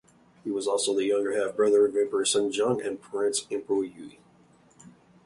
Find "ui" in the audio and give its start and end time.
4.01-4.17